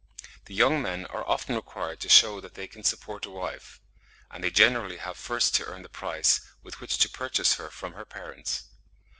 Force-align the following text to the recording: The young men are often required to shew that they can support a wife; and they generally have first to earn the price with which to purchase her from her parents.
The 0.45 0.55
young 0.55 0.81
men 0.81 1.05
are 1.05 1.23
often 1.29 1.53
required 1.55 1.99
to 1.99 2.09
shew 2.09 2.41
that 2.41 2.55
they 2.55 2.65
can 2.65 2.83
support 2.83 3.27
a 3.27 3.29
wife; 3.29 3.79
and 4.31 4.43
they 4.43 4.49
generally 4.49 4.97
have 4.97 5.15
first 5.15 5.53
to 5.57 5.65
earn 5.65 5.83
the 5.83 5.89
price 5.89 6.41
with 6.63 6.79
which 6.81 6.97
to 6.97 7.07
purchase 7.07 7.57
her 7.57 7.69
from 7.69 7.93
her 7.93 8.05
parents. 8.05 8.63